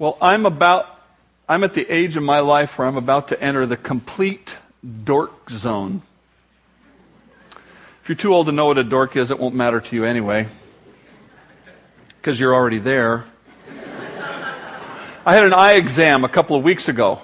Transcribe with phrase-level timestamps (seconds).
[0.00, 0.86] Well, I'm about,
[1.48, 4.54] I'm at the age of my life where I'm about to enter the complete
[5.02, 6.02] dork zone.
[8.02, 10.04] If you're too old to know what a dork is, it won't matter to you
[10.04, 10.46] anyway,
[12.16, 13.24] because you're already there.
[15.26, 17.20] I had an eye exam a couple of weeks ago.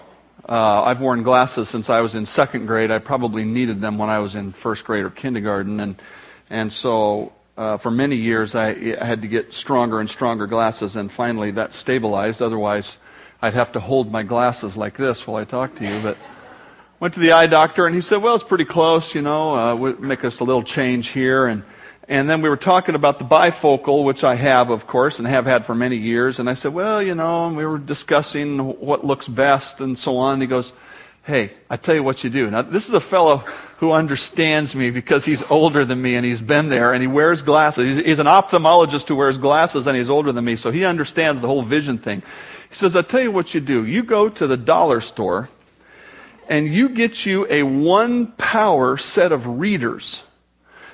[0.49, 2.91] Uh, I've worn glasses since I was in second grade.
[2.91, 6.03] I probably needed them when I was in first grade or kindergarten, and
[6.51, 8.75] and so uh, for many years, I,
[9.05, 12.43] had to get stronger and stronger glasses, and finally that stabilized.
[12.43, 12.99] Otherwise,
[13.41, 16.01] I'd have to hold my glasses like this while I talk to you.
[16.01, 16.19] But
[16.99, 19.15] went to the eye doctor, and he said, "Well, it's pretty close.
[19.15, 21.63] You know, uh, we'll make us a little change here." And
[22.09, 25.47] and then we were talking about the bifocal, which I have, of course, and have
[25.47, 26.41] had for many years.
[26.41, 30.17] And I said, "Well, you know," and we were discussing what looks best and so
[30.17, 30.35] on.
[30.35, 30.73] And he goes,
[31.25, 32.51] Hey, I tell you what you do.
[32.51, 33.39] Now, this is a fellow
[33.79, 37.41] who understands me because he's older than me and he's been there and he wears
[37.41, 37.97] glasses.
[37.97, 41.41] He's, he's an ophthalmologist who wears glasses and he's older than me, so he understands
[41.41, 42.23] the whole vision thing.
[42.69, 43.87] He says, I tell you what you do.
[43.87, 45.49] You go to the dollar store
[46.47, 50.25] and you get you a one power set of readers.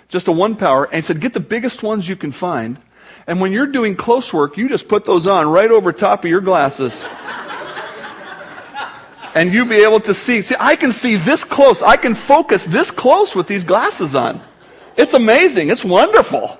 [0.08, 0.84] Just a one power.
[0.84, 2.78] And he said, get the biggest ones you can find.
[3.26, 6.30] And when you're doing close work, you just put those on right over top of
[6.30, 7.04] your glasses
[9.34, 10.42] and you be able to see.
[10.42, 11.82] See, I can see this close.
[11.82, 14.40] I can focus this close with these glasses on.
[14.96, 15.70] It's amazing.
[15.70, 16.58] It's wonderful.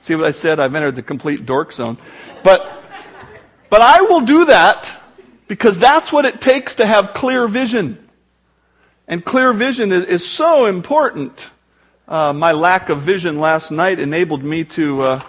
[0.00, 0.60] See what I said?
[0.60, 1.98] I've entered the complete dork zone.
[2.42, 2.82] But,
[3.68, 4.90] but I will do that
[5.48, 8.08] because that's what it takes to have clear vision.
[9.06, 11.50] And clear vision is, is so important.
[12.06, 15.00] Uh, my lack of vision last night enabled me to.
[15.02, 15.20] Uh,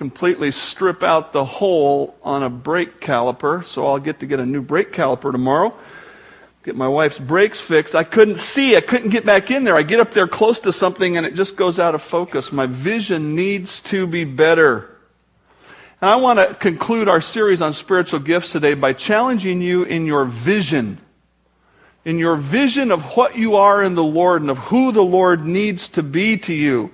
[0.00, 4.46] completely strip out the hole on a brake caliper, so I'll get to get a
[4.46, 5.74] new brake caliper tomorrow.
[6.64, 7.94] Get my wife's brakes fixed.
[7.94, 8.78] I couldn't see.
[8.78, 9.76] I couldn't get back in there.
[9.76, 12.50] I get up there close to something and it just goes out of focus.
[12.50, 14.88] My vision needs to be better.
[16.00, 20.06] And I want to conclude our series on spiritual gifts today by challenging you in
[20.06, 20.96] your vision.
[22.06, 25.44] In your vision of what you are in the Lord and of who the Lord
[25.44, 26.90] needs to be to you.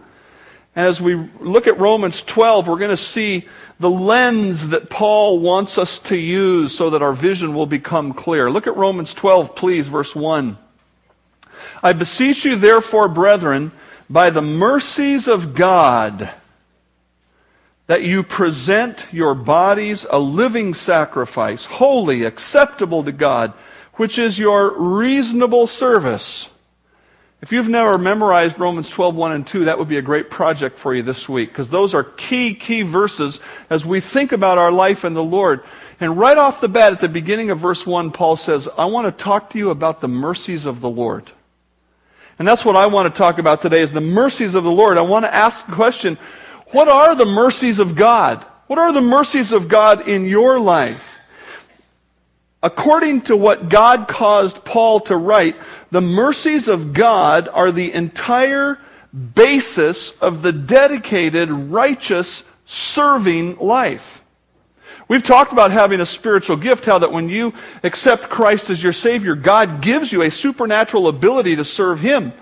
[0.77, 3.49] And as we look at Romans 12, we're going to see
[3.81, 8.51] the lens that Paul wants us to use so that our vision will become clear.
[8.51, 10.59] Look at Romans 12, please, verse 1.
[11.83, 13.73] I beseech you, therefore, brethren,
[14.11, 16.31] by the mercies of God,
[17.87, 23.55] that you present your bodies a living sacrifice, holy, acceptable to God,
[23.95, 26.51] which is your reasonable service.
[27.47, 30.77] If you've never memorized Romans 12, 1 and 2, that would be a great project
[30.81, 33.39] for you this week, because those are key, key verses
[33.71, 35.63] as we think about our life in the Lord.
[36.01, 39.07] And right off the bat, at the beginning of verse 1, Paul says, I want
[39.07, 41.31] to talk to you about the mercies of the Lord.
[42.41, 44.99] And that's what I want to talk about today is the mercies of the Lord.
[44.99, 46.19] I want to ask the question,
[46.73, 48.43] what are the mercies of God?
[48.67, 51.16] What are the mercies of God in your life?
[52.63, 55.57] According to what God caused Paul to write,
[55.91, 58.79] the mercies of God are the entire
[59.35, 64.23] basis of the dedicated, righteous, serving life.
[65.09, 68.93] We've talked about having a spiritual gift, how that when you accept Christ as your
[68.93, 72.33] Savior, God gives you a supernatural ability to serve Him.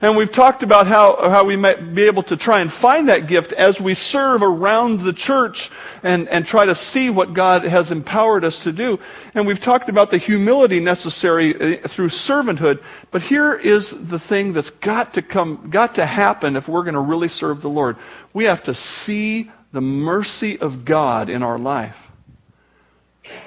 [0.00, 3.26] And we've talked about how, how we might be able to try and find that
[3.26, 5.72] gift as we serve around the church
[6.04, 9.00] and, and try to see what God has empowered us to do.
[9.34, 12.80] And we've talked about the humility necessary uh, through servanthood.
[13.10, 16.94] But here is the thing that's got to come, got to happen if we're going
[16.94, 17.96] to really serve the Lord.
[18.32, 22.12] We have to see the mercy of God in our life.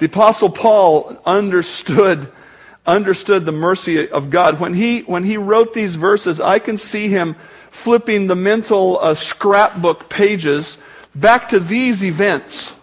[0.00, 2.30] The apostle Paul understood
[2.86, 4.58] understood the mercy of God.
[4.58, 7.36] When he, when he wrote these verses, I can see him
[7.70, 10.78] flipping the mental uh, scrapbook pages
[11.14, 12.74] back to these events.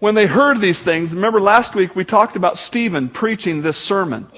[0.00, 4.28] When they heard these things, remember last week we talked about Stephen preaching this sermon.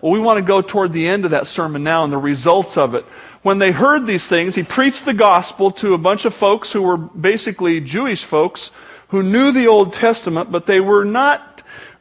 [0.00, 2.76] Well, we want to go toward the end of that sermon now and the results
[2.76, 3.04] of it.
[3.42, 6.82] When they heard these things, he preached the gospel to a bunch of folks who
[6.82, 8.70] were basically Jewish folks
[9.08, 11.53] who knew the Old Testament, but they were not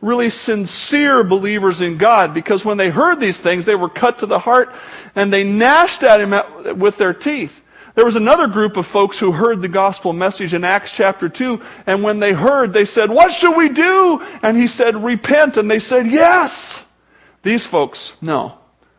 [0.03, 4.25] really sincere believers in God because when they heard these things, they were cut to
[4.25, 4.73] the heart
[5.15, 7.61] and they gnashed at him with their teeth.
[7.95, 11.61] There was another group of folks who heard the gospel message in Acts chapter 2,
[11.85, 14.19] and when they heard, they said, What should we do?
[14.41, 15.57] And he said, Repent.
[15.57, 16.83] And they said, Yes.
[17.43, 18.57] These folks, no.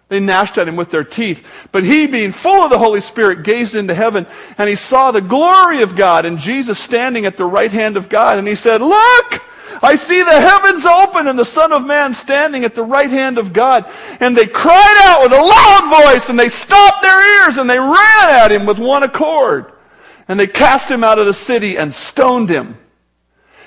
[0.09, 1.45] They gnashed at him with their teeth.
[1.73, 4.27] But he, being full of the Holy Spirit, gazed into heaven,
[4.59, 8.09] and he saw the glory of God and Jesus standing at the right hand of
[8.09, 9.43] God, and he said, Look!
[9.82, 13.38] I see the heavens open and the Son of Man standing at the right hand
[13.38, 13.87] of God.
[14.21, 17.79] And they cried out with a loud voice and they stopped their ears and they
[17.79, 19.73] ran at him with one accord.
[20.29, 22.79] And they cast him out of the city and stoned him.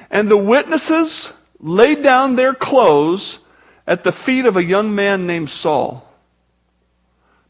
[0.10, 3.40] And the witnesses laid down their clothes
[3.86, 6.08] at the feet of a young man named Saul.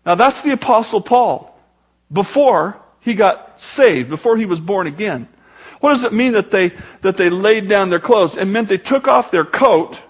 [0.06, 1.58] Now that's the Apostle Paul
[2.12, 5.28] before he got saved, before he was born again.
[5.80, 8.36] What does it mean that they, that they laid down their clothes?
[8.36, 10.02] It meant they took off their coat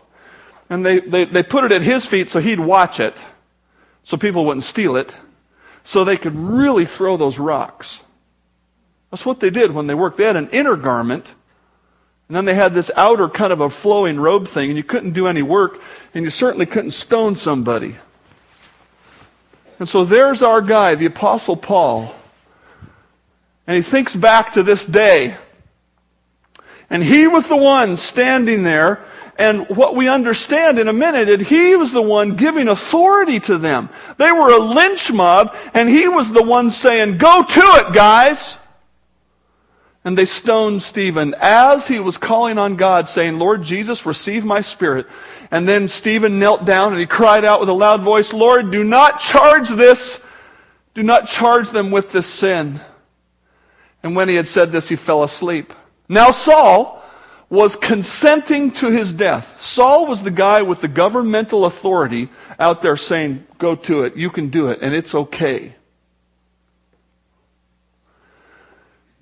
[0.69, 3.17] and they, they, they put it at his feet so he'd watch it,
[4.03, 5.15] so people wouldn't steal it,
[5.83, 8.01] so they could really throw those rocks.
[9.11, 10.17] That's what they did when they worked.
[10.17, 11.33] They had an inner garment,
[12.27, 15.13] and then they had this outer kind of a flowing robe thing, and you couldn't
[15.13, 15.81] do any work,
[16.13, 17.95] and you certainly couldn't stone somebody.
[19.79, 22.13] And so there's our guy, the Apostle Paul.
[23.65, 25.37] And he thinks back to this day.
[26.89, 29.05] And he was the one standing there
[29.37, 33.57] and what we understand in a minute is he was the one giving authority to
[33.57, 33.89] them.
[34.17, 38.57] They were a lynch mob, and he was the one saying, Go to it, guys!
[40.03, 44.61] And they stoned Stephen as he was calling on God, saying, Lord Jesus, receive my
[44.61, 45.05] spirit.
[45.51, 48.85] And then Stephen knelt down and he cried out with a loud voice, Lord, do
[48.85, 50.21] not charge this,
[50.93, 52.79] do not charge them with this sin.
[54.01, 55.73] And when he had said this, he fell asleep.
[56.09, 56.97] Now Saul,
[57.49, 59.61] was consenting to his death.
[59.61, 64.29] Saul was the guy with the governmental authority out there saying, Go to it, you
[64.29, 65.73] can do it, and it's okay.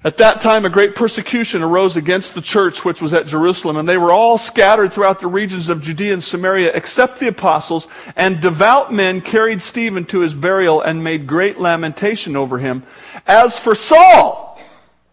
[0.03, 3.89] At that time, a great persecution arose against the church which was at Jerusalem, and
[3.89, 8.39] they were all scattered throughout the regions of Judea and Samaria, except the apostles, and
[8.39, 12.83] devout men carried Stephen to his burial and made great lamentation over him.
[13.25, 14.44] As for Saul,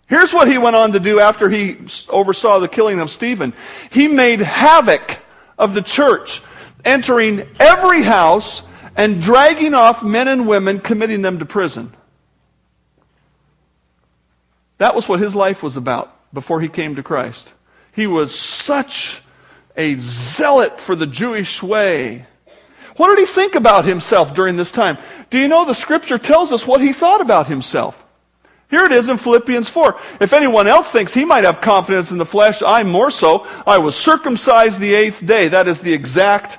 [0.08, 1.78] Here's what he went on to do after he
[2.08, 3.54] oversaw the killing of Stephen.
[3.90, 5.18] He made havoc
[5.58, 6.42] of the church,
[6.84, 8.62] entering every house
[8.96, 11.94] and dragging off men and women, committing them to prison.
[14.78, 17.54] That was what his life was about before he came to Christ.
[17.92, 19.22] He was such
[19.76, 22.26] a zealot for the Jewish way.
[22.96, 24.98] What did he think about himself during this time?
[25.30, 28.01] Do you know the scripture tells us what he thought about himself?
[28.72, 30.00] Here it is in Philippians 4.
[30.18, 33.46] If anyone else thinks he might have confidence in the flesh, I more so.
[33.66, 35.48] I was circumcised the eighth day.
[35.48, 36.58] That is the exact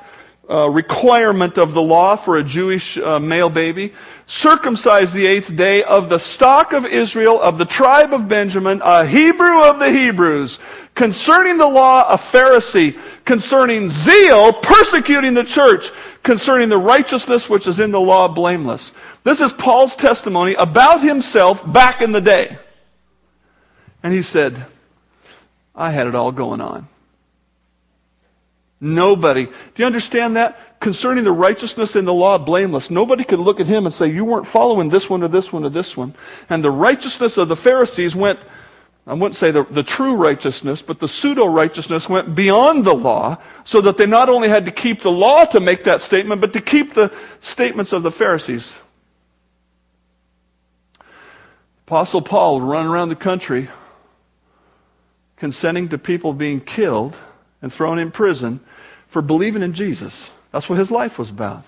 [0.50, 3.94] uh, requirement of the law for a Jewish uh, male baby.
[4.26, 9.06] Circumcised the eighth day of the stock of Israel, of the tribe of Benjamin, a
[9.06, 10.60] Hebrew of the Hebrews.
[10.96, 13.00] Concerning the law, a Pharisee.
[13.26, 15.92] Concerning zeal, persecuting the church.
[16.24, 18.92] Concerning the righteousness which is in the law, blameless.
[19.24, 22.58] This is Paul's testimony about himself back in the day.
[24.04, 24.66] And he said,
[25.74, 26.90] I had it all going on.
[28.84, 29.46] Nobody.
[29.46, 30.82] Do you understand that?
[30.82, 32.92] Concerning the righteousness in the law, blameless.
[32.92, 35.64] Nobody could look at him and say, You weren't following this one or this one
[35.64, 36.14] or this one.
[36.50, 38.42] And the righteousness of the Pharisees went,
[39.08, 43.38] I wouldn't say the, the true righteousness, but the pseudo righteousness went beyond the law,
[43.64, 46.52] so that they not only had to keep the law to make that statement, but
[46.52, 47.10] to keep the
[47.40, 48.76] statements of the Pharisees.
[51.88, 53.70] Apostle Paul would run around the country
[55.38, 57.18] consenting to people being killed
[57.64, 58.60] and thrown in prison
[59.08, 60.30] for believing in Jesus.
[60.52, 61.66] That's what his life was about.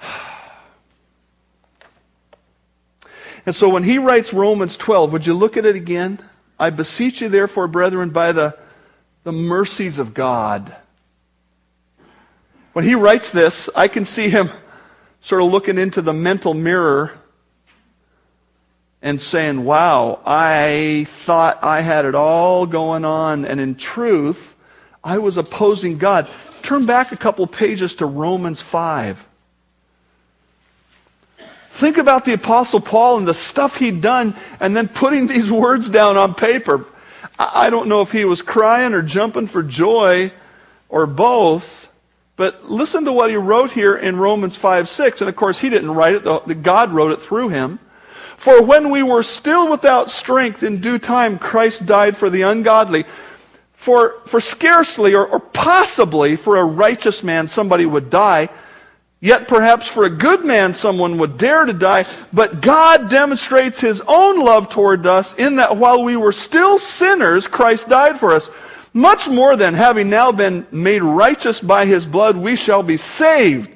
[3.46, 6.18] And so when he writes Romans 12, would you look at it again?
[6.58, 8.58] I beseech you, therefore, brethren, by the,
[9.24, 10.76] the mercies of God.
[12.74, 14.50] When he writes this, I can see him
[15.22, 17.18] sort of looking into the mental mirror
[19.00, 24.56] and saying, wow, I thought I had it all going on, and in truth,
[25.04, 26.28] I was opposing God.
[26.62, 29.24] Turn back a couple pages to Romans 5.
[31.70, 35.88] Think about the Apostle Paul and the stuff he'd done, and then putting these words
[35.88, 36.84] down on paper.
[37.38, 40.32] I don't know if he was crying or jumping for joy
[40.88, 41.88] or both.
[42.34, 45.20] But listen to what he wrote here in Romans 5 6.
[45.20, 47.78] And of course, he didn't write it, God wrote it through him.
[48.38, 53.04] For when we were still without strength, in due time Christ died for the ungodly.
[53.74, 58.48] For, for scarcely or, or possibly for a righteous man somebody would die.
[59.20, 62.06] Yet perhaps for a good man someone would dare to die.
[62.32, 67.48] But God demonstrates his own love toward us in that while we were still sinners,
[67.48, 68.52] Christ died for us.
[68.94, 73.68] Much more than having now been made righteous by his blood, we shall be saved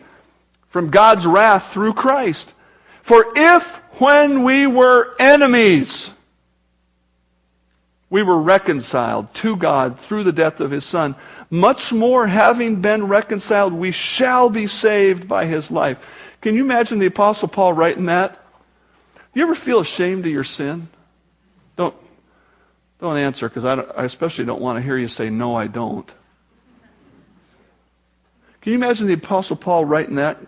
[0.69, 2.55] from God's wrath through Christ.
[3.03, 6.11] For if when we were enemies,
[8.11, 11.17] we were reconciled to God through the death of his Son,
[11.51, 15.99] much more having been reconciled, we shall be saved by his life.
[16.43, 18.39] Can you imagine the Apostle Paul writing that?
[19.33, 20.89] You ever feel ashamed of your sin?
[21.77, 21.95] Don't,
[23.01, 26.07] don't answer because I, I especially don't want to hear you say, No, I don't.
[28.61, 30.39] Can you imagine the Apostle Paul writing that?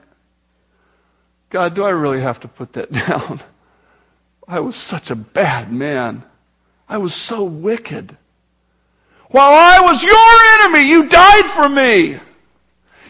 [1.55, 3.41] God, do I really have to put that down?
[4.49, 6.25] I was such a bad man.
[6.89, 8.17] I was so wicked.
[9.31, 12.19] While I was your enemy, you died for me.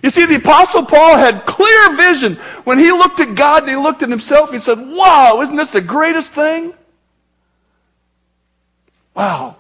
[0.02, 2.34] You see, the Apostle Paul had clear vision.
[2.64, 5.70] When he looked at God and he looked at himself, he said, Wow, isn't this
[5.70, 6.74] the greatest thing?
[9.14, 9.56] Wow.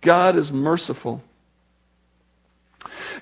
[0.00, 1.24] God is merciful.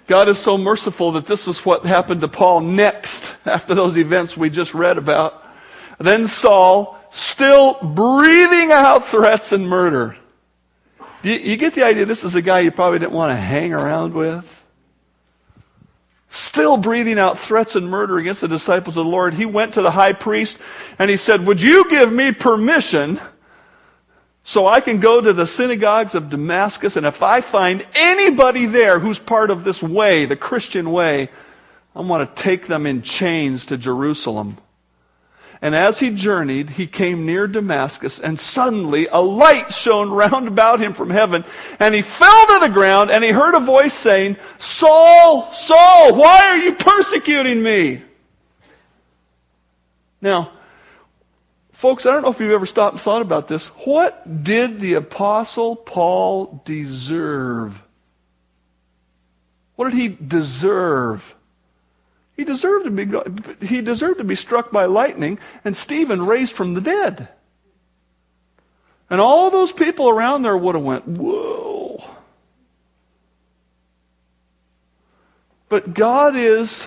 [0.07, 4.37] God is so merciful that this is what happened to Paul next after those events
[4.37, 5.45] we just read about.
[5.99, 10.17] Then Saul, still breathing out threats and murder.
[11.23, 13.73] You, you get the idea this is a guy you probably didn't want to hang
[13.73, 14.59] around with?
[16.29, 19.35] Still breathing out threats and murder against the disciples of the Lord.
[19.35, 20.59] He went to the high priest
[20.99, 23.21] and he said, Would you give me permission
[24.45, 28.99] so I can go to the synagogues of Damascus, and if I find anybody there
[28.99, 31.29] who's part of this way, the Christian way,
[31.95, 34.59] I want to take them in chains to Jerusalem.
[35.61, 40.81] And as he journeyed, he came near Damascus, and suddenly a light shone round about
[40.81, 41.45] him from heaven,
[41.79, 46.49] and he fell to the ground, and he heard a voice saying, Saul, Saul, why
[46.49, 48.03] are you persecuting me?
[50.21, 50.51] Now,
[51.83, 53.67] Folks, I don't know if you've ever stopped and thought about this.
[53.67, 57.83] What did the Apostle Paul deserve?
[59.75, 61.35] What did he deserve?
[62.37, 66.75] He deserved to be, he deserved to be struck by lightning and Stephen raised from
[66.75, 67.27] the dead.
[69.11, 72.09] And all those people around there would have went, whoa.
[75.69, 76.87] But God is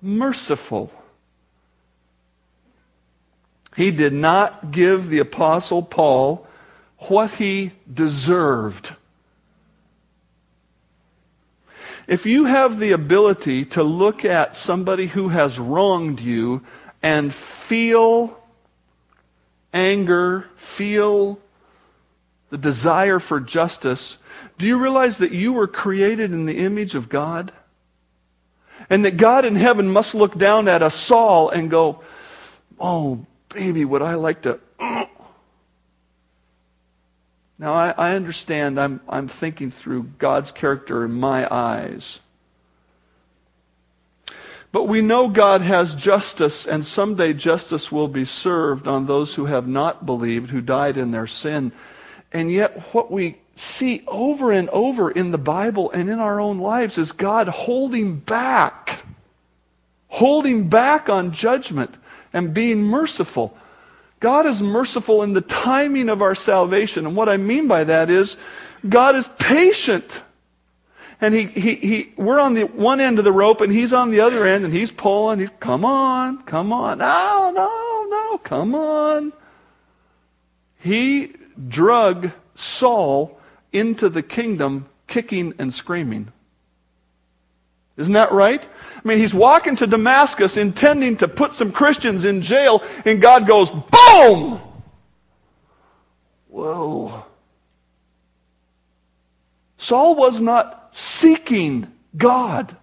[0.00, 0.92] merciful.
[3.76, 6.46] He did not give the Apostle Paul
[6.96, 8.94] what he deserved.
[12.06, 16.62] If you have the ability to look at somebody who has wronged you
[17.02, 18.38] and feel
[19.74, 21.38] anger, feel
[22.48, 24.16] the desire for justice,
[24.56, 27.52] do you realize that you were created in the image of God?
[28.88, 32.02] And that God in heaven must look down at a Saul and go,
[32.78, 34.60] Oh, baby, would I like to.
[37.58, 42.20] Now, I, I understand I'm, I'm thinking through God's character in my eyes.
[44.72, 49.46] But we know God has justice, and someday justice will be served on those who
[49.46, 51.72] have not believed, who died in their sin.
[52.30, 56.58] And yet, what we see over and over in the Bible and in our own
[56.58, 59.00] lives is God holding back,
[60.08, 61.94] holding back on judgment
[62.36, 63.56] and being merciful.
[64.20, 67.06] God is merciful in the timing of our salvation.
[67.06, 68.36] And what I mean by that is
[68.86, 70.22] God is patient.
[71.18, 74.10] And he, he, he, we're on the one end of the rope and he's on
[74.10, 75.38] the other end and he's pulling.
[75.38, 76.98] He's, come on, come on.
[76.98, 79.32] No, no, no, come on.
[80.78, 81.32] He
[81.68, 83.40] drug Saul
[83.72, 86.32] into the kingdom kicking and screaming.
[87.96, 88.62] Isn't that right?
[88.62, 93.46] I mean, he's walking to Damascus intending to put some Christians in jail, and God
[93.46, 94.60] goes, boom!
[96.48, 97.24] Whoa.
[99.78, 101.86] Saul was not seeking
[102.16, 102.76] God.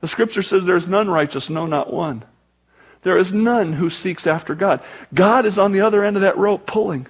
[0.00, 2.24] The scripture says there is none righteous, no, not one.
[3.02, 4.80] There is none who seeks after God.
[5.12, 7.06] God is on the other end of that rope pulling.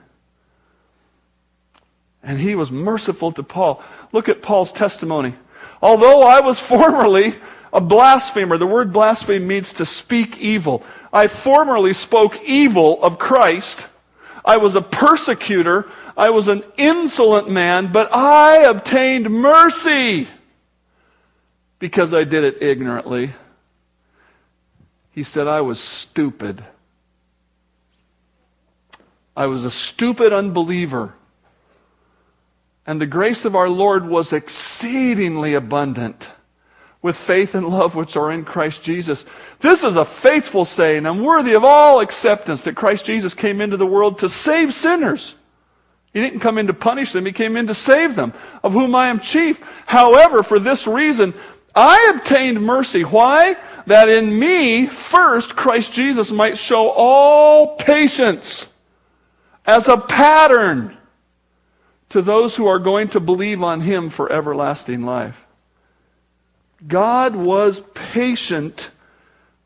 [2.28, 3.82] And he was merciful to Paul.
[4.12, 5.34] Look at Paul's testimony.
[5.80, 7.34] Although I was formerly
[7.72, 10.84] a blasphemer, the word blaspheme means to speak evil.
[11.10, 13.86] I formerly spoke evil of Christ.
[14.44, 15.90] I was a persecutor.
[16.18, 20.28] I was an insolent man, but I obtained mercy
[21.78, 23.32] because I did it ignorantly.
[25.12, 26.62] He said, I was stupid.
[29.34, 31.14] I was a stupid unbeliever.
[32.88, 36.30] And the grace of our Lord was exceedingly abundant
[37.02, 39.26] with faith and love which are in Christ Jesus.
[39.60, 43.76] This is a faithful saying and worthy of all acceptance that Christ Jesus came into
[43.76, 45.34] the world to save sinners.
[46.14, 48.32] He didn't come in to punish them, he came in to save them,
[48.64, 49.62] of whom I am chief.
[49.84, 51.34] However, for this reason,
[51.74, 53.02] I obtained mercy.
[53.02, 53.56] Why?
[53.86, 58.66] That in me, first, Christ Jesus might show all patience
[59.66, 60.97] as a pattern
[62.10, 65.46] to those who are going to believe on him for everlasting life.
[66.86, 68.90] God was patient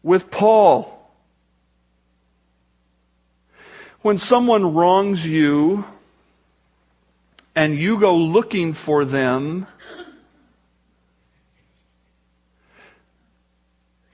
[0.02, 0.98] with Paul.
[4.00, 5.84] When someone wrongs you
[7.54, 9.68] and you go looking for them,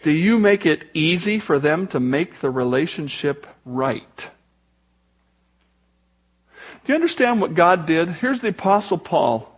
[0.03, 4.31] do you make it easy for them to make the relationship right?
[6.88, 8.09] Do you understand what God did?
[8.09, 9.54] Here's the Apostle Paul.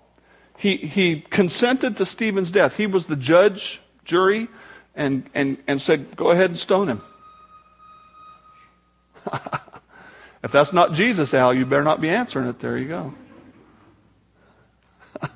[0.59, 2.77] He, he consented to Stephen's death.
[2.77, 4.49] He was the judge, jury,
[4.97, 7.01] and, and, and said, Go ahead and stone him.
[10.43, 12.59] if that's not Jesus, Al, you better not be answering it.
[12.59, 13.15] There you go.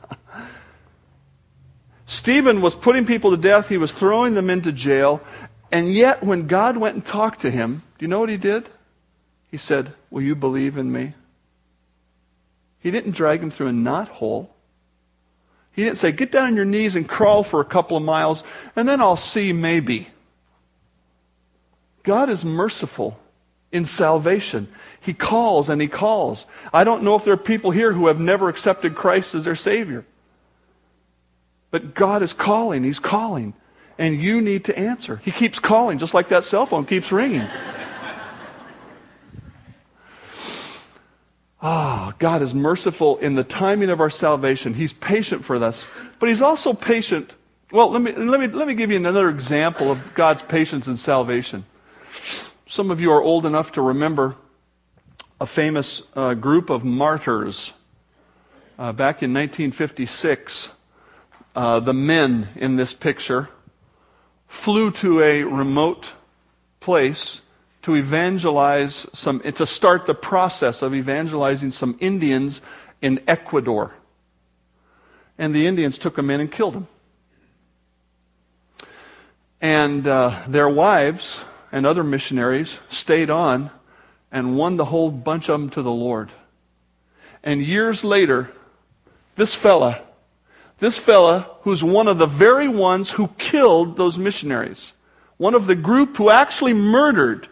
[2.07, 5.21] Stephen was putting people to death, he was throwing them into jail,
[5.71, 8.69] and yet when God went and talked to him, do you know what he did?
[9.49, 11.15] He said, Will you believe in me?
[12.85, 14.55] He didn't drag him through a knot hole.
[15.73, 18.45] He didn't say, Get down on your knees and crawl for a couple of miles,
[18.77, 20.09] and then I'll see maybe.
[22.03, 23.19] God is merciful
[23.73, 24.69] in salvation.
[25.01, 26.45] He calls and He calls.
[26.75, 29.57] I don't know if there are people here who have never accepted Christ as their
[29.57, 30.05] Savior.
[31.71, 32.85] But God is calling.
[32.85, 33.55] He's calling.
[33.97, 35.23] And you need to answer.
[35.25, 37.49] He keeps calling, just like that cell phone keeps ringing.
[41.67, 44.75] Ah, oh, God is merciful in the timing of our salvation.
[44.75, 45.87] He's patient for us.
[46.19, 47.33] But He's also patient.
[47.73, 50.99] Well, let me, let me, let me give you another example of God's patience in
[50.99, 51.65] salvation.
[52.67, 54.37] Some of you are old enough to remember
[55.41, 57.73] a famous uh, group of martyrs.
[58.79, 60.71] Uh, back in 1956,
[61.57, 63.49] uh, the men in this picture
[64.49, 66.13] flew to a remote
[66.81, 67.41] place
[67.85, 72.61] to evangelize some, to start the process of evangelizing some Indians
[73.01, 73.93] in Ecuador.
[75.39, 76.89] And the Indians took them in and killed them.
[79.61, 81.41] And uh, their wives
[81.73, 83.71] and other missionaries stayed on
[84.31, 86.31] and won the whole bunch of them to the Lord.
[87.43, 88.51] And years later,
[89.37, 90.03] this fella
[90.79, 94.93] this fella, who's one of the very ones who killed those missionaries,
[95.37, 97.49] one of the group who actually murdered,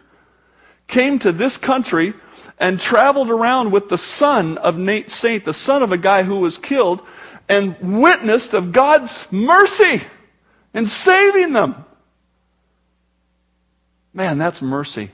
[0.87, 2.13] came to this country
[2.59, 6.39] and traveled around with the son of Nate Saint, the son of a guy who
[6.39, 7.01] was killed,
[7.49, 10.01] and witnessed of God's mercy
[10.73, 11.83] in saving them.
[14.13, 15.11] Man, that's mercy.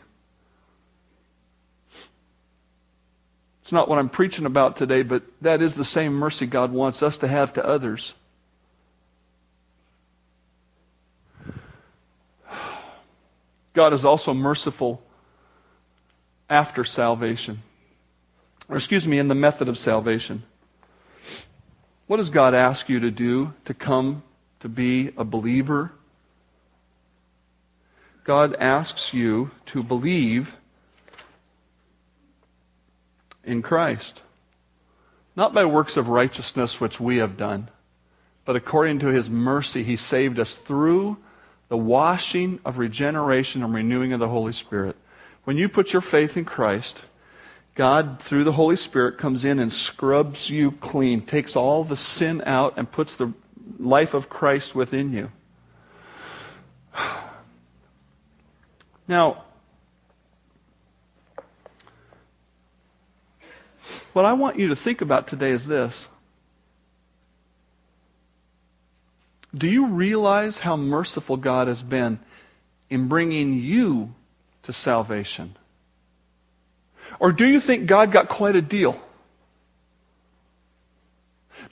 [3.61, 7.03] It's not what I'm preaching about today, but that is the same mercy God wants
[7.03, 8.13] us to have to others.
[13.73, 15.03] God is also merciful
[16.49, 17.61] after salvation.
[18.67, 20.43] Or, excuse me, in the method of salvation.
[22.07, 24.23] What does God ask you to do to come
[24.61, 25.91] to be a believer?
[28.23, 30.55] God asks you to believe
[33.43, 34.21] in Christ.
[35.35, 37.69] Not by works of righteousness which we have done,
[38.45, 41.17] but according to his mercy, he saved us through
[41.69, 44.95] the washing of regeneration and renewing of the Holy Spirit.
[45.49, 47.01] When you put your faith in Christ,
[47.73, 52.43] God, through the Holy Spirit, comes in and scrubs you clean, takes all the sin
[52.45, 53.33] out, and puts the
[53.79, 55.31] life of Christ within you.
[59.07, 59.45] Now,
[64.13, 66.09] What I want you to think about today is this.
[69.57, 72.19] Do you realize how merciful God has been
[72.91, 74.13] in bringing you
[74.63, 75.55] to salvation?
[77.19, 79.01] Or do you think God got quite a deal?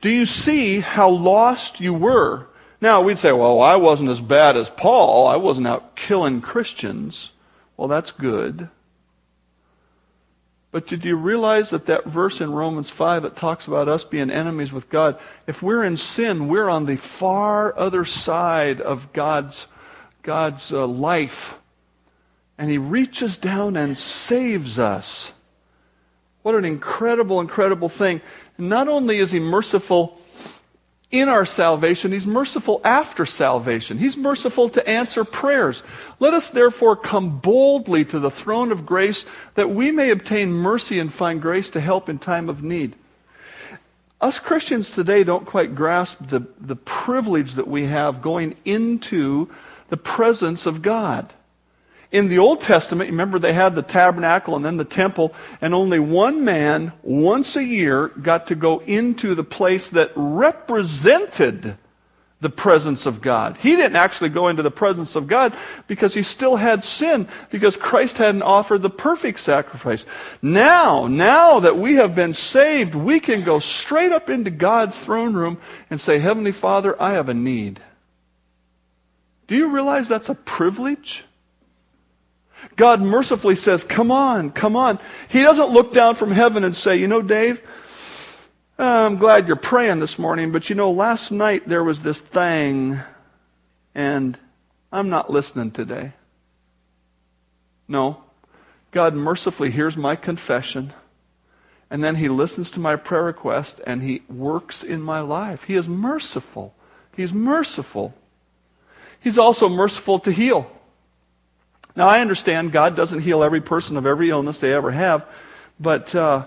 [0.02, 2.48] Do you see how lost you were?
[2.80, 5.28] Now, we'd say, well, I wasn't as bad as Paul.
[5.28, 7.32] I wasn't out killing Christians.
[7.76, 8.70] Well, that's good.
[10.72, 14.30] But did you realize that that verse in Romans 5 that talks about us being
[14.30, 19.68] enemies with God, if we're in sin, we're on the far other side of God's,
[20.22, 21.56] God's uh, life.
[22.58, 25.32] And He reaches down and saves us.
[26.42, 28.22] What an incredible, incredible thing.
[28.58, 30.20] Not only is He merciful
[31.12, 33.98] in our salvation, He's merciful after salvation.
[33.98, 35.84] He's merciful to answer prayers.
[36.20, 41.00] Let us therefore come boldly to the throne of grace that we may obtain mercy
[41.00, 42.96] and find grace to help in time of need.
[44.20, 49.50] Us Christians today don't quite grasp the, the privilege that we have going into
[49.90, 51.32] the presence of God.
[52.12, 56.00] In the Old Testament, remember they had the tabernacle and then the temple, and only
[56.00, 61.78] one man once a year got to go into the place that represented
[62.40, 63.58] the presence of God.
[63.58, 65.56] He didn't actually go into the presence of God
[65.88, 70.06] because he still had sin, because Christ hadn't offered the perfect sacrifice.
[70.42, 75.34] Now, now that we have been saved, we can go straight up into God's throne
[75.34, 75.58] room
[75.90, 77.82] and say, Heavenly Father, I have a need.
[79.48, 81.24] Do you realize that's a privilege?
[82.78, 85.00] God mercifully says, Come on, come on.
[85.28, 87.62] He doesn't look down from heaven and say, You know, Dave,
[88.78, 93.00] I'm glad you're praying this morning, but you know, last night there was this thing,
[93.96, 94.38] and
[94.92, 96.14] I'm not listening today.
[97.88, 98.24] No.
[98.92, 100.94] God mercifully hears my confession,
[101.90, 105.64] and then He listens to my prayer request, and He works in my life.
[105.64, 106.76] He is merciful.
[107.16, 108.14] He's merciful.
[109.20, 110.72] He's also merciful to heal.
[111.98, 115.26] Now, I understand God doesn't heal every person of every illness they ever have,
[115.80, 116.16] but.
[116.16, 116.46] Uh,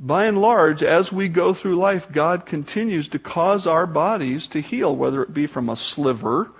[0.00, 4.60] by and large, as we go through life, God continues to cause our bodies to
[4.60, 6.50] heal, whether it be from a sliver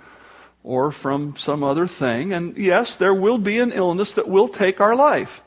[0.63, 2.33] or from some other thing.
[2.33, 5.41] And yes, there will be an illness that will take our life.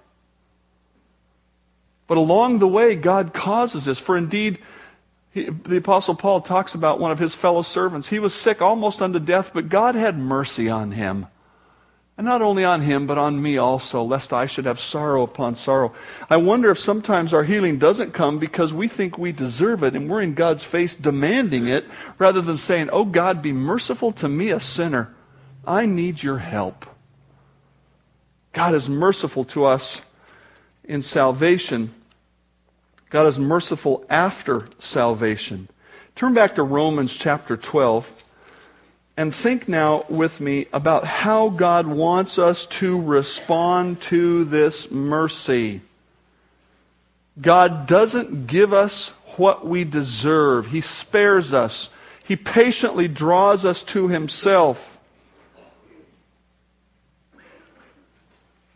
[2.07, 3.99] But along the way, God causes this.
[3.99, 4.59] For indeed,
[5.31, 8.09] he, the Apostle Paul talks about one of his fellow servants.
[8.09, 11.27] He was sick almost unto death, but God had mercy on him.
[12.23, 15.57] And not only on him, but on me also, lest I should have sorrow upon
[15.57, 15.93] sorrow.
[16.31, 20.09] I wonder if sometimes our healing doesn't come because we think we deserve it and
[20.09, 21.85] we're in God's face demanding it
[22.19, 25.13] rather than saying, Oh God, be merciful to me, a sinner.
[25.67, 26.87] I need your help.
[28.53, 30.01] God is merciful to us
[30.85, 31.93] in salvation.
[33.11, 35.69] God is merciful after salvation.
[36.15, 38.23] Turn back to Romans chapter 12.
[39.17, 45.83] And think now with me about how God wants us to respond to this mercy.
[47.41, 51.91] God doesn't give us what we deserve, He spares us,
[52.25, 54.93] He patiently draws us to Himself.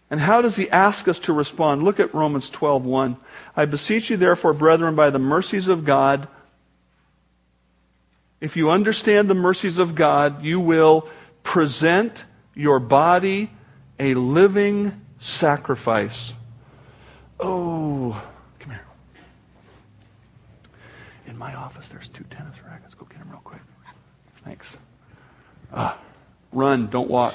[0.08, 1.82] And how does he ask us to respond?
[1.82, 3.16] Look at Romans 12:1.
[3.56, 6.28] I beseech you therefore, brethren, by the mercies of God,
[8.40, 11.08] if you understand the mercies of God, you will
[11.42, 13.50] present your body
[13.98, 16.34] a living sacrifice.
[17.40, 18.22] Oh,
[18.58, 18.84] come here.
[21.26, 22.94] In my office, there's two tennis rackets.
[22.94, 23.60] Go get them real quick.
[24.44, 24.76] Thanks.
[25.72, 25.98] Ah,
[26.52, 27.34] run, don't walk.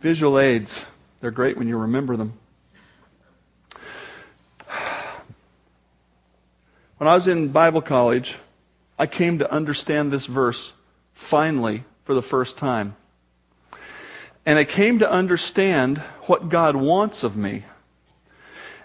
[0.00, 0.84] Visual aids,
[1.20, 2.34] they're great when you remember them.
[6.98, 8.38] When I was in Bible college,
[8.98, 10.72] I came to understand this verse
[11.14, 12.96] finally for the first time.
[14.46, 17.64] And I came to understand what God wants of me.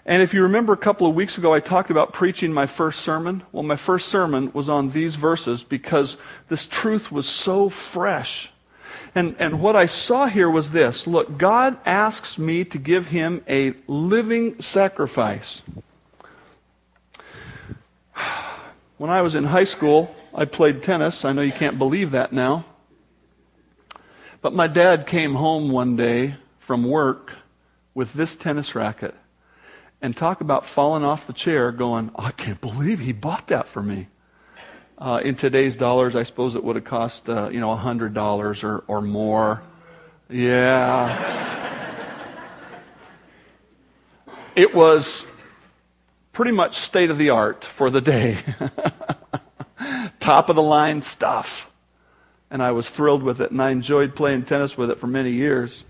[0.06, 3.02] And if you remember a couple of weeks ago, I talked about preaching my first
[3.02, 3.42] sermon.
[3.52, 6.16] Well, my first sermon was on these verses because
[6.48, 8.50] this truth was so fresh.
[9.14, 13.44] And, and what I saw here was this look, God asks me to give him
[13.48, 15.62] a living sacrifice.
[19.00, 21.24] When I was in high school, I played tennis.
[21.24, 22.66] I know you can't believe that now.
[24.42, 27.32] But my dad came home one day from work
[27.94, 29.14] with this tennis racket
[30.02, 33.82] and talk about falling off the chair going, I can't believe he bought that for
[33.82, 34.08] me.
[34.98, 38.84] Uh, in today's dollars, I suppose it would have cost, uh, you know, $100 or,
[38.86, 39.62] or more.
[40.28, 41.56] Yeah.
[44.54, 45.24] it was
[46.40, 48.38] pretty much state of the art for the day.
[50.20, 51.70] Top of the line stuff.
[52.50, 55.32] And I was thrilled with it, and I enjoyed playing tennis with it for many
[55.32, 55.84] years.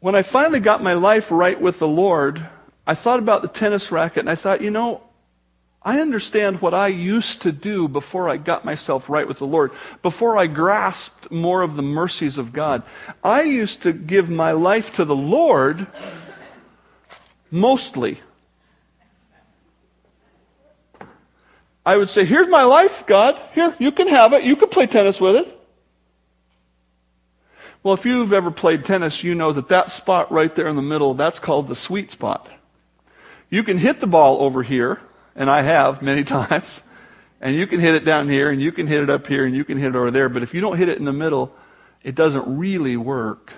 [0.00, 2.46] When I finally got my life right with the Lord,
[2.86, 5.04] I thought about the tennis racket, and I thought, you know,
[5.82, 9.72] I understand what I used to do before I got myself right with the Lord,
[10.02, 12.82] before I grasped more of the mercies of God.
[13.24, 15.86] I used to give my life to the Lord
[17.50, 18.18] mostly.
[21.84, 23.40] I would say, Here's my life, God.
[23.54, 24.44] Here, you can have it.
[24.44, 25.56] You can play tennis with it.
[27.82, 30.82] Well, if you've ever played tennis, you know that that spot right there in the
[30.82, 32.48] middle, that's called the sweet spot.
[33.48, 35.00] You can hit the ball over here,
[35.34, 36.82] and I have many times,
[37.40, 39.54] and you can hit it down here, and you can hit it up here, and
[39.54, 41.54] you can hit it over there, but if you don't hit it in the middle,
[42.02, 43.52] it doesn't really work.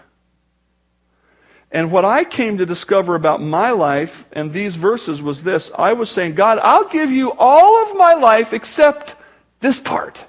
[1.72, 5.70] And what I came to discover about my life and these verses was this.
[5.76, 9.16] I was saying, God, I'll give you all of my life except
[9.60, 10.22] this part.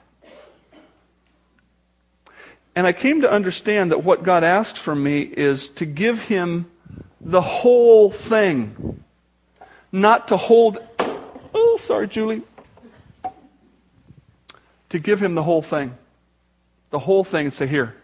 [2.76, 6.72] And I came to understand that what God asks from me is to give him
[7.20, 9.04] the whole thing,
[9.92, 10.80] not to hold.
[11.54, 12.42] Oh, sorry, Julie.
[14.90, 15.98] to give him the whole thing.
[16.92, 17.96] The whole thing and say, Here,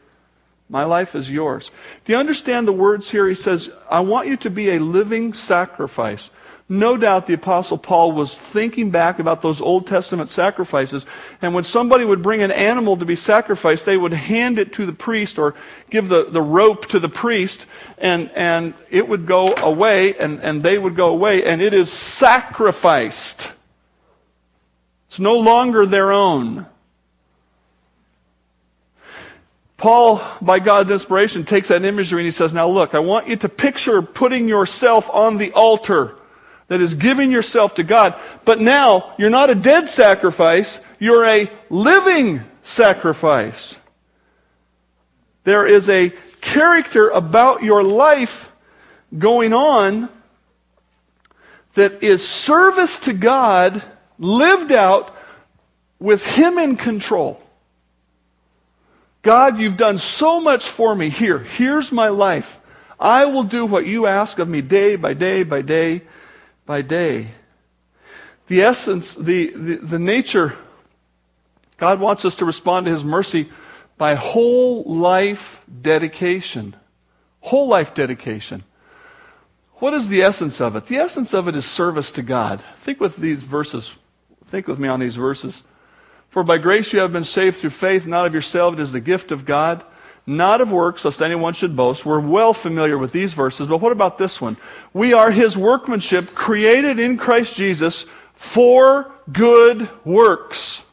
[0.69, 1.71] my life is yours.
[2.05, 3.27] Do you understand the words here?
[3.27, 6.29] He says, I want you to be a living sacrifice.
[6.71, 11.08] No doubt the Apostle Paul was thinking back about those Old Testament sacrifices.
[11.41, 14.86] And when somebody would bring an animal to be sacrificed, they would hand it to
[14.86, 15.55] the priest or
[15.89, 17.65] give the, the rope to the priest,
[17.97, 21.91] and, and it would go away, and, and they would go away, and it is
[21.91, 23.51] sacrificed.
[25.08, 26.67] It's no longer their own.
[29.79, 33.37] Paul, by God's inspiration, takes that imagery and he says, Now look, I want you
[33.37, 36.15] to picture putting yourself on the altar
[36.67, 38.15] that is giving yourself to God.
[38.43, 43.77] But now, you're not a dead sacrifice, you're a living sacrifice.
[45.45, 46.11] There is a
[46.41, 48.49] character about your life
[49.17, 50.09] going on
[51.75, 53.81] that is service to God
[54.17, 55.15] lived out
[55.99, 57.41] with Him in control.
[59.21, 61.10] God, you've done so much for me.
[61.10, 62.60] Here, here's my life.
[62.99, 66.01] I will do what you ask of me day by day by day
[66.65, 67.32] by day.
[68.47, 70.58] The essence, the, the, the nature,
[71.77, 73.49] God wants us to respond to His mercy
[73.97, 76.75] by whole life dedication.
[77.41, 78.63] Whole life dedication.
[79.75, 80.88] What is the essence of it?
[80.88, 82.62] The essence of it is service to God.
[82.79, 83.93] Think with these verses.
[84.47, 85.63] Think with me on these verses.
[86.29, 88.99] For by grace you have been saved through faith, not of yourself, it is the
[88.99, 89.83] gift of God,
[90.27, 92.05] not of works, lest anyone should boast.
[92.05, 94.57] We're well familiar with these verses, but what about this one?
[94.93, 100.83] We are his workmanship, created in Christ Jesus for good works.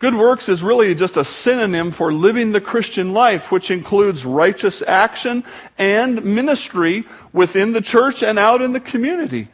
[0.00, 4.82] Good works is really just a synonym for living the Christian life, which includes righteous
[4.82, 5.44] action
[5.78, 9.46] and ministry within the church and out in the community.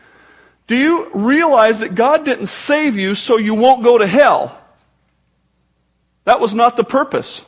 [0.67, 4.58] Do you realize that God didn't save you so you won't go to hell?
[6.29, 7.41] That was not the purpose.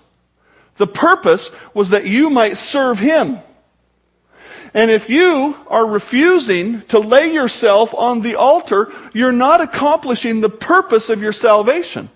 [0.78, 3.40] The purpose was that you might serve Him.
[4.72, 10.48] And if you are refusing to lay yourself on the altar, you're not accomplishing the
[10.48, 12.08] purpose of your salvation.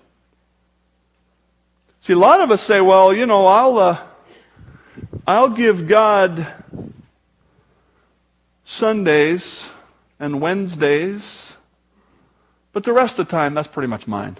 [2.01, 3.99] See, a lot of us say, well, you know, I'll, uh,
[5.27, 6.47] I'll give God
[8.63, 9.69] Sundays
[10.19, 11.57] and Wednesdays,
[12.73, 14.37] but the rest of the time, that's pretty much mine.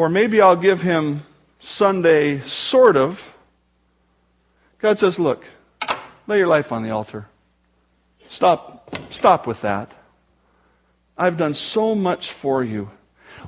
[0.00, 1.24] Or maybe I'll give him
[1.58, 3.36] Sunday, sort of.
[4.78, 5.44] God says, look,
[6.26, 7.26] lay your life on the altar.
[8.30, 9.92] Stop, stop with that.
[11.18, 12.90] I've done so much for you.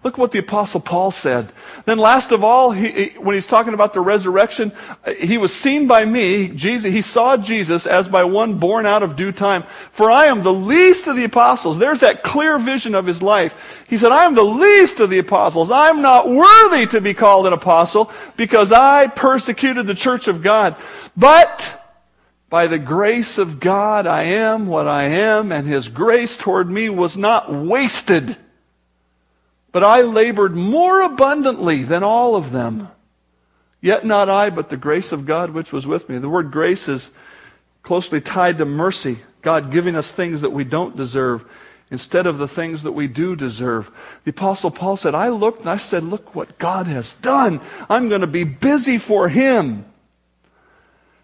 [0.04, 1.52] Look what the apostle Paul said.
[1.84, 4.72] Then last of all, he, when he's talking about the resurrection,
[5.04, 9.04] uh, he was seen by me, Jesus, he saw Jesus as by one born out
[9.04, 9.62] of due time.
[9.92, 11.78] For I am the least of the apostles.
[11.78, 13.54] There's that clear vision of his life.
[13.88, 15.70] He said, I am the least of the apostles.
[15.70, 20.74] I'm not worthy to be called an apostle because I persecuted the church of God.
[21.16, 21.78] But
[22.50, 26.90] by the grace of God, I am what I am, and his grace toward me
[26.90, 28.36] was not wasted.
[29.72, 32.88] But I labored more abundantly than all of them.
[33.80, 36.18] Yet not I, but the grace of God which was with me.
[36.18, 37.10] The word grace is
[37.82, 39.18] closely tied to mercy.
[39.40, 41.44] God giving us things that we don't deserve
[41.90, 43.90] instead of the things that we do deserve.
[44.24, 47.60] The apostle Paul said, I looked and I said, look what God has done.
[47.90, 49.84] I'm going to be busy for him.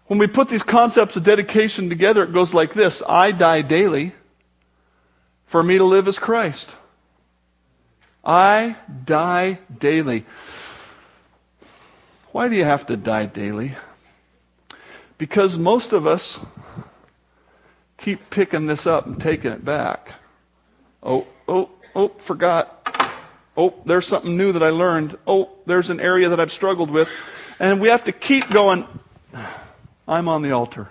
[0.07, 3.01] When we put these concepts of dedication together, it goes like this.
[3.07, 4.13] I die daily.
[5.45, 6.75] For me to live is Christ.
[8.29, 10.23] I die daily.
[12.31, 13.71] Why do you have to die daily?
[15.17, 16.39] Because most of us
[17.97, 20.13] keep picking this up and taking it back.
[21.01, 23.11] Oh, oh, oh, forgot.
[23.57, 25.17] Oh, there's something new that I learned.
[25.25, 27.09] Oh, there's an area that I've struggled with.
[27.59, 28.85] And we have to keep going.
[30.07, 30.89] I'm on the altar.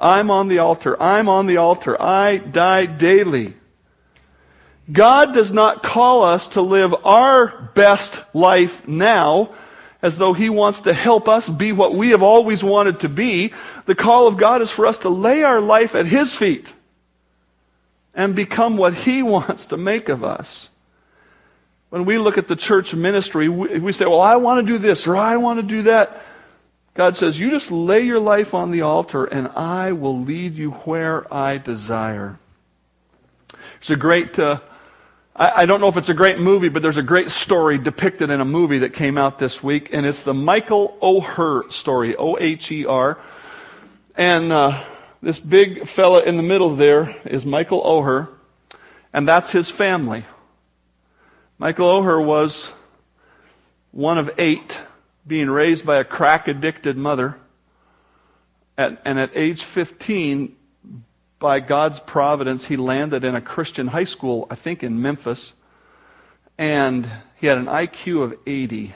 [0.00, 0.96] I'm on the altar.
[1.02, 2.00] I'm on the altar.
[2.00, 3.56] I die daily.
[4.90, 9.50] God does not call us to live our best life now
[10.00, 13.52] as though He wants to help us be what we have always wanted to be.
[13.86, 16.72] The call of God is for us to lay our life at His feet
[18.14, 20.70] and become what He wants to make of us.
[21.90, 25.06] When we look at the church ministry, we say, Well, I want to do this
[25.06, 26.22] or I want to do that.
[26.94, 30.70] God says, You just lay your life on the altar and I will lead you
[30.70, 32.38] where I desire.
[33.80, 34.38] There's a great.
[34.38, 34.60] Uh,
[35.36, 38.30] I, I don't know if it's a great movie, but there's a great story depicted
[38.30, 42.38] in a movie that came out this week, and it's the Michael Oher story, O
[42.38, 43.18] H E R.
[44.16, 44.82] And uh,
[45.22, 48.28] this big fella in the middle there is Michael Oher,
[49.12, 50.24] and that's his family.
[51.58, 52.72] Michael Oher was
[53.92, 54.80] one of eight,
[55.26, 57.36] being raised by a crack addicted mother.
[58.78, 60.55] At, and at age 15,
[61.38, 65.52] by God's providence, he landed in a Christian high school, I think in Memphis.
[66.58, 68.94] And he had an IQ of 80.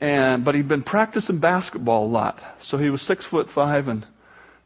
[0.00, 2.42] And, but he'd been practicing basketball a lot.
[2.60, 4.04] So he was six foot five and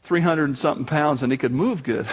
[0.05, 2.07] 300 and something pounds, and he could move good.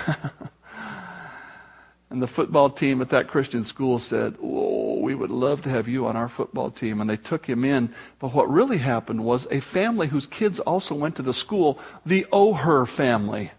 [2.10, 5.88] and the football team at that Christian school said, Oh, we would love to have
[5.88, 7.00] you on our football team.
[7.00, 7.94] And they took him in.
[8.20, 12.26] But what really happened was a family whose kids also went to the school, the
[12.34, 13.52] Oher family.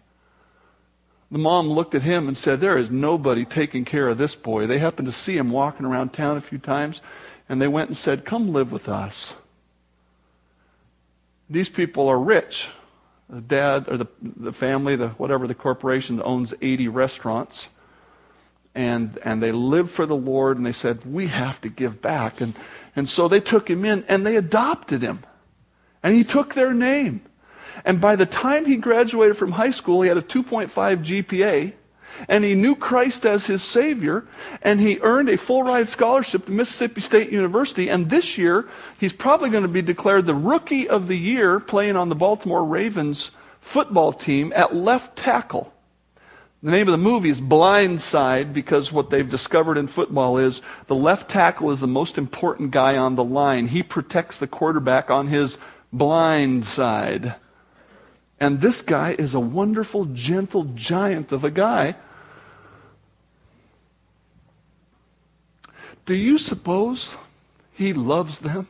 [1.31, 4.67] The mom looked at him and said, There is nobody taking care of this boy.
[4.67, 7.01] They happened to see him walking around town a few times,
[7.49, 9.33] and they went and said, Come live with us.
[11.49, 12.69] These people are rich
[13.29, 17.69] the dad or the, the family, the whatever the corporation owns 80 restaurants.
[18.73, 22.41] And, and they live for the Lord, and they said, We have to give back.
[22.41, 22.55] And,
[22.95, 25.23] and so they took him in and they adopted him.
[26.03, 27.21] And he took their name.
[27.85, 31.73] And by the time he graduated from high school, he had a 2.5 GPA
[32.27, 34.25] and he knew Christ as his Savior,
[34.61, 37.89] and he earned a full ride scholarship to Mississippi State University.
[37.89, 41.95] And this year, he's probably going to be declared the Rookie of the Year playing
[41.95, 45.73] on the Baltimore Ravens football team at left tackle.
[46.63, 50.61] The name of the movie is Blind Side because what they've discovered in football is
[50.87, 53.67] the left tackle is the most important guy on the line.
[53.67, 55.59] He protects the quarterback on his
[55.93, 57.35] blind side.
[58.45, 61.95] And this guy is a wonderful, gentle giant of a guy
[66.05, 67.15] Do you suppose
[67.73, 68.67] he loves them?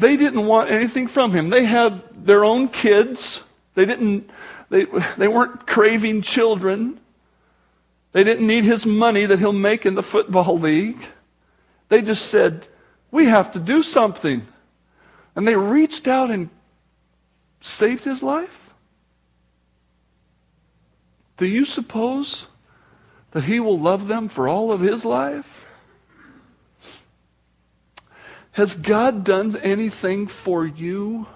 [0.00, 1.48] They didn't want anything from him.
[1.48, 3.44] They had their own kids.
[3.76, 4.28] They didn't
[4.68, 6.98] they, they weren't craving children.
[8.10, 10.98] They didn't need his money that he'll make in the football league.
[11.88, 12.66] They just said,
[13.12, 14.44] "We have to do something."
[15.34, 16.50] And they reached out and
[17.60, 18.70] saved his life.
[21.36, 22.46] Do you suppose
[23.30, 25.66] that he will love them for all of his life?
[28.52, 31.26] Has God done anything for you?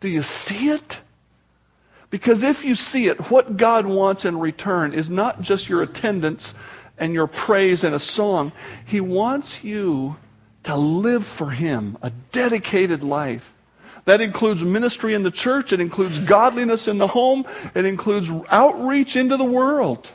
[0.00, 1.00] Do you see it?
[2.10, 6.54] Because if you see it, what God wants in return is not just your attendance
[6.98, 8.52] and your praise and a song.
[8.84, 10.16] He wants you
[10.64, 13.52] to live for Him, a dedicated life.
[14.04, 15.72] That includes ministry in the church.
[15.72, 17.44] It includes godliness in the home.
[17.74, 20.10] It includes outreach into the world.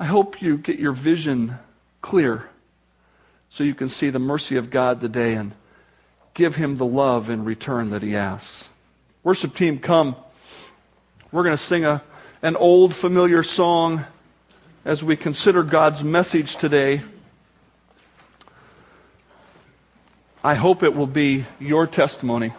[0.00, 1.58] I hope you get your vision
[2.00, 2.48] clear
[3.50, 5.52] so you can see the mercy of God today and
[6.34, 8.70] give him the love in return that he asks.
[9.22, 10.16] Worship team, come.
[11.30, 12.02] We're going to sing a,
[12.40, 14.04] an old familiar song
[14.84, 17.02] as we consider God's message today.
[20.44, 22.52] I hope it will be your testimony.